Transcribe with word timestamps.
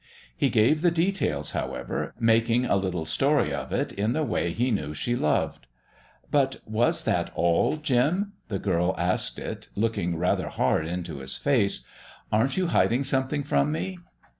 He 0.35 0.49
gave 0.49 0.81
the 0.81 0.89
details, 0.89 1.51
however, 1.51 2.15
making 2.19 2.65
a 2.65 2.75
little 2.75 3.05
story 3.05 3.53
of 3.53 3.71
it 3.71 3.93
in 3.93 4.13
the 4.13 4.23
way 4.23 4.49
he 4.51 4.71
knew 4.71 4.95
she 4.95 5.15
loved. 5.15 5.67
"But 6.31 6.59
was 6.65 7.03
that 7.03 7.29
all, 7.35 7.77
Jim?" 7.77 8.33
The 8.47 8.57
girl 8.57 8.95
asked 8.97 9.37
it, 9.37 9.69
looking 9.75 10.17
rather 10.17 10.47
hard 10.49 10.87
into 10.87 11.19
his 11.19 11.37
face. 11.37 11.81
"Aren't 12.31 12.57
you 12.57 12.65
hiding 12.65 13.03
something 13.03 13.43
from 13.43 13.71
me?" 13.71 13.99